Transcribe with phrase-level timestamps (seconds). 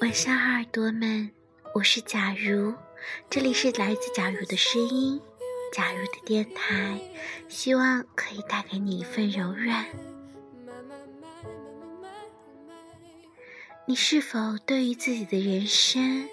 [0.00, 1.28] 晚上好，耳朵们，
[1.74, 2.72] 我是假如，
[3.28, 5.20] 这里是来自假如的声音，
[5.72, 7.00] 假如的电台，
[7.48, 9.86] 希望可以带给你一份柔软。
[13.86, 16.28] 你是否对于自己的人生，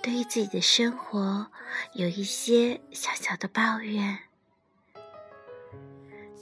[0.00, 1.50] 对于自己的生活，
[1.94, 4.25] 有一些小小的抱怨？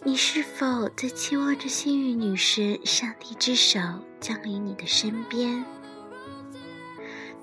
[0.07, 3.81] 你是否在期望着幸运女神上帝之手
[4.21, 5.65] 降临你的身边？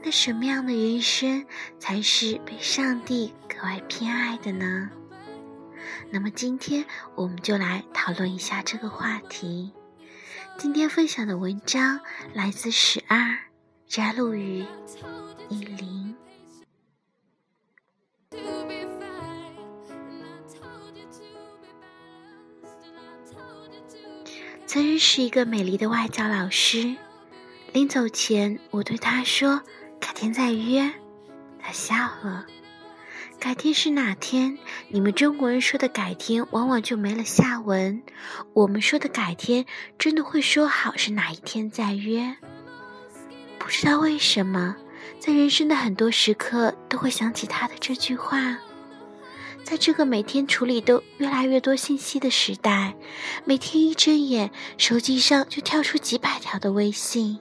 [0.03, 1.43] 那什么样的人生
[1.79, 4.91] 才是被上帝格外偏爱的呢？
[6.11, 6.85] 那么今天
[7.16, 9.73] 我们就来讨论一下这个话题。
[10.59, 11.99] 今天分享的文章
[12.31, 13.39] 来自十二，
[13.88, 14.63] 摘录于
[15.49, 15.66] 一
[24.73, 26.95] 曾认识一个美丽的外教老师，
[27.73, 29.61] 临走前，我对他说。
[30.00, 30.89] 改天再约，
[31.59, 32.45] 他笑了。
[33.38, 34.58] 改天是哪天？
[34.88, 38.02] 你们中国人说的改天，往往就没了下文。
[38.53, 39.66] 我们说的改天，
[39.99, 42.38] 真的会说好是哪一天再约？
[43.59, 44.77] 不知道为什么，
[45.19, 48.58] 在人生的很多时刻，都会想起他的这句话。
[49.64, 52.95] 在这个每天处理都越来越多信息的时代，
[53.45, 57.40] 每天一睁眼，手机上就跳出几百条的微信。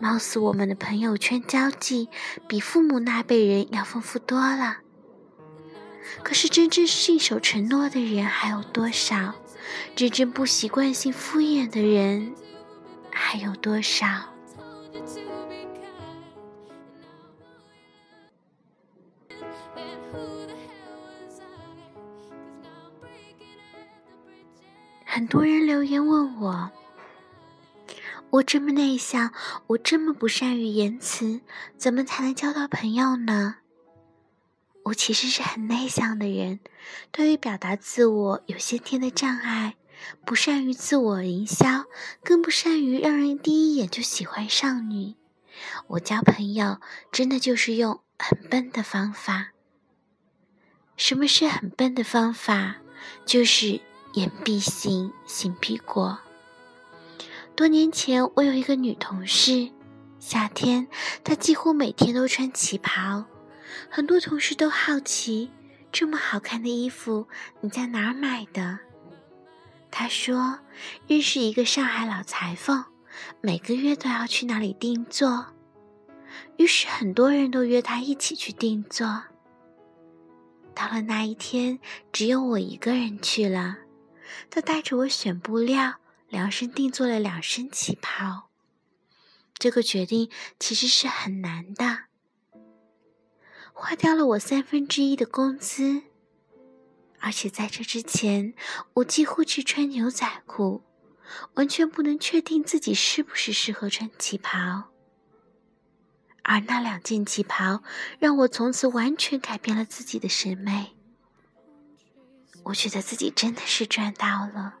[0.00, 2.08] 貌似我们的朋友圈交际
[2.48, 4.78] 比父母那辈人要丰富多了，
[6.24, 9.34] 可是真正信守承诺的人还有多少？
[9.94, 12.34] 真正不习惯性敷衍的人
[13.12, 14.06] 还有多少？
[25.14, 26.70] 很多人留言问我。
[28.30, 29.34] 我这么内向，
[29.66, 31.42] 我这么不善于言辞，
[31.76, 33.56] 怎么才能交到朋友呢？
[34.84, 36.60] 我其实是很内向的人，
[37.10, 39.76] 对于表达自我有先天的障碍，
[40.24, 41.84] 不善于自我营销，
[42.24, 45.16] 更不善于让人第一眼就喜欢上你。
[45.88, 46.80] 我交朋友
[47.10, 49.50] 真的就是用很笨的方法。
[50.96, 52.76] 什么是很笨的方法？
[53.26, 53.82] 就是
[54.14, 56.18] 言必信，行必果。
[57.54, 59.70] 多年前，我有一个女同事，
[60.18, 60.86] 夏天
[61.24, 63.24] 她几乎每天都穿旗袍，
[63.90, 65.50] 很多同事都好奇，
[65.90, 67.26] 这么好看的衣服
[67.60, 68.80] 你在哪儿买的？
[69.90, 70.58] 她说
[71.06, 72.84] 认识一个上海老裁缝，
[73.40, 75.46] 每个月都要去那里定做，
[76.56, 79.24] 于是很多人都约她一起去定做。
[80.74, 81.78] 到了那一天，
[82.10, 83.76] 只有我一个人去了，
[84.50, 85.96] 他带着我选布料。
[86.28, 88.48] 量身定做了两身旗袍，
[89.58, 92.04] 这个决定其实是很难的，
[93.74, 96.04] 花掉了我三分之一的工资，
[97.18, 98.54] 而且在这之前，
[98.94, 100.82] 我几乎只穿牛仔裤，
[101.56, 104.84] 完全不能确定自己是不是适合穿旗袍。
[106.44, 107.82] 而那两件旗袍
[108.18, 110.96] 让我从此完全改变了自己的审美，
[112.64, 114.76] 我觉得自己真的是赚到了。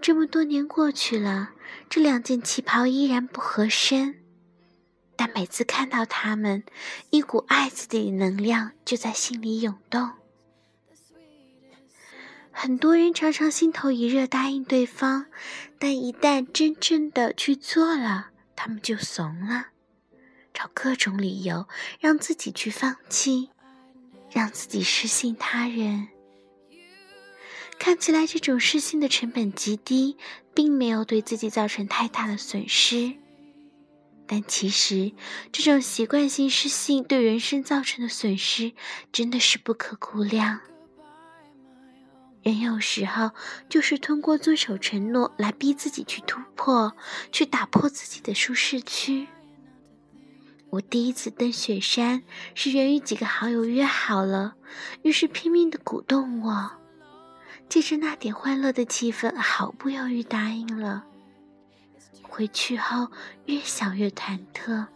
[0.00, 1.50] 这么多年过去了，
[1.88, 4.22] 这两件旗袍依然不合身，
[5.14, 6.64] 但每次看到它们，
[7.10, 10.12] 一股爱自己的能量就在心里涌动。
[12.50, 15.26] 很多人常常心头一热答应对方，
[15.78, 19.68] 但一旦真正的去做了，他们就怂了，
[20.52, 21.68] 找各种理由
[22.00, 23.50] 让自己去放弃，
[24.40, 26.08] 让自己失信他人。
[27.78, 30.16] 看起来这种失信的成本极低，
[30.54, 33.12] 并没有对自己造成太大的损失，
[34.26, 35.12] 但其实
[35.52, 38.72] 这种习惯性失信对人生造成的损失
[39.12, 40.60] 真的是不可估量。
[42.42, 43.32] 人有时候
[43.68, 46.96] 就是通过遵守承诺来逼自己去突破，
[47.30, 49.28] 去打破自己的舒适区。
[50.70, 52.22] 我第一次登雪山
[52.54, 54.54] 是源于几个好友约好了，
[55.02, 56.70] 于是拼命的鼓动我。
[57.68, 61.04] 借着那点欢乐的气氛，毫不犹豫答应了。
[62.22, 63.08] 回去后
[63.46, 64.86] 越想越忐忑，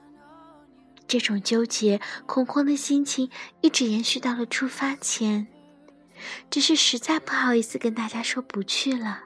[1.08, 3.28] 这种纠结、恐慌的心情
[3.60, 5.48] 一直延续到了出发前。
[6.48, 9.24] 只是实在不好意思跟大家说不去了。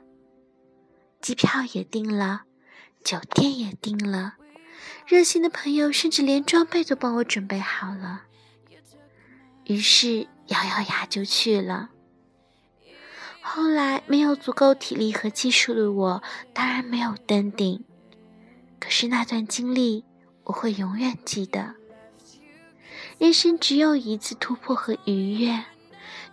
[1.21, 2.43] 机票也订了，
[3.05, 4.35] 酒店也订了，
[5.09, 8.25] 热心的朋友甚至连装备都帮我准备好了。
[9.65, 11.89] 于是咬咬牙就去了。
[13.41, 16.23] 后来没有足够体力和技术的我，
[16.53, 17.83] 当然没有登顶。
[18.79, 20.05] 可是那段经历，
[20.45, 21.75] 我会永远记得。
[23.17, 25.65] 人生只有一次突破和愉悦，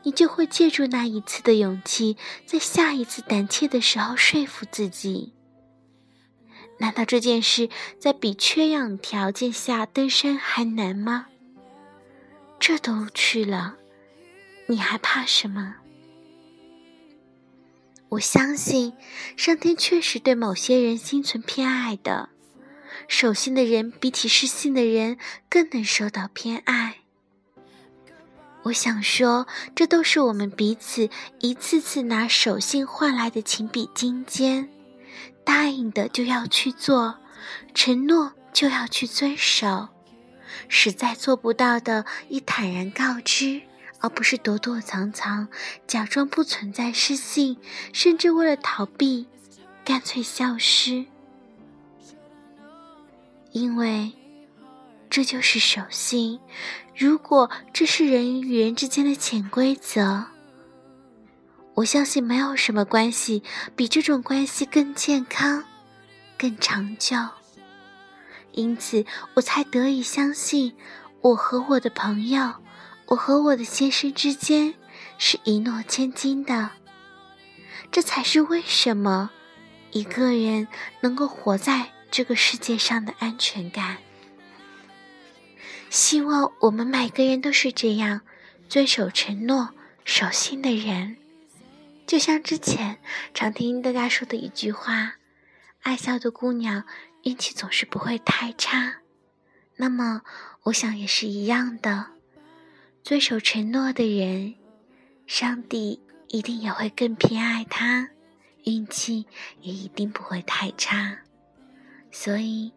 [0.03, 5.33] 你就会借助那一次的勇气，在下一次胆怯的时候说服自己。
[6.77, 7.69] 难道这件事
[7.99, 11.27] 在比缺氧条件下登山还难吗？
[12.59, 13.75] 这都去了，
[14.67, 15.75] 你还怕什么？
[18.09, 18.93] 我相信，
[19.35, 22.29] 上天确实对某些人心存偏爱的。
[23.07, 25.17] 守信的人比起失信的人
[25.49, 27.01] 更能受到偏爱。
[28.63, 34.69] 我想说，这都是我们彼此一次次拿守信换来的情比金坚。
[35.43, 37.19] 答应的就要去做，
[37.73, 39.89] 承诺就要去遵守，
[40.67, 43.61] 实在做不到的，亦坦然告知，
[43.99, 45.47] 而不是躲躲藏藏，
[45.87, 47.57] 假装不存在失信，
[47.93, 49.27] 甚至为了逃避，
[49.83, 51.05] 干脆消失。
[53.51, 54.11] 因为
[55.09, 56.39] 这就是守信。
[56.95, 60.25] 如果这是人与人之间的潜规则，
[61.75, 63.43] 我相信没有什么关系
[63.75, 65.63] 比这种关系更健康、
[66.37, 67.15] 更长久。
[68.51, 69.05] 因此，
[69.35, 70.75] 我才得以相信，
[71.21, 72.55] 我和我的朋友，
[73.05, 74.73] 我和我的先生之间
[75.17, 76.71] 是一诺千金的。
[77.91, 79.29] 这才是为什么
[79.91, 80.67] 一个人
[81.01, 81.91] 能够活在。
[82.11, 83.97] 这个世界上的安全感。
[85.89, 88.21] 希望我们每个人都是这样
[88.69, 89.71] 遵守承诺、
[90.05, 91.17] 守信的人。
[92.05, 92.99] 就像之前
[93.33, 95.15] 常听大家说的一句话
[95.81, 96.83] ：“爱笑的姑娘
[97.23, 98.97] 运气总是不会太差。”
[99.77, 100.21] 那么，
[100.63, 102.11] 我想也是一样的。
[103.03, 104.55] 遵守承诺的人，
[105.27, 108.09] 上帝一定也会更偏爱他，
[108.63, 109.25] 运气
[109.61, 111.19] 也一定不会太差。
[112.11, 112.71] 所以，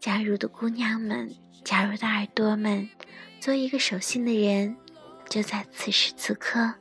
[0.00, 2.90] 加入的姑娘们，加入的耳朵们，
[3.38, 4.76] 做一个守信的人，
[5.28, 6.74] 就在此时此刻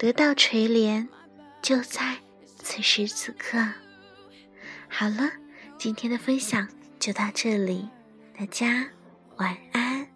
[0.00, 1.06] 得到垂怜，
[1.60, 2.16] 就在
[2.56, 3.58] 此时此刻。
[4.88, 5.30] 好了，
[5.76, 6.66] 今天的分享
[6.98, 7.86] 就到这里，
[8.34, 8.88] 大家
[9.36, 10.08] 晚安。